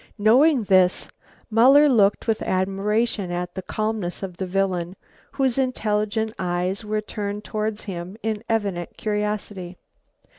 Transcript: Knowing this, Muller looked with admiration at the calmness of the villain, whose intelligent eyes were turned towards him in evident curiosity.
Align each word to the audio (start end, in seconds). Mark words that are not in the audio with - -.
Knowing 0.17 0.63
this, 0.63 1.09
Muller 1.51 1.87
looked 1.87 2.25
with 2.25 2.41
admiration 2.41 3.29
at 3.31 3.53
the 3.53 3.61
calmness 3.61 4.23
of 4.23 4.37
the 4.37 4.47
villain, 4.47 4.95
whose 5.33 5.59
intelligent 5.59 6.33
eyes 6.39 6.83
were 6.83 7.01
turned 7.01 7.43
towards 7.43 7.83
him 7.83 8.17
in 8.23 8.43
evident 8.49 8.97
curiosity. 8.97 9.77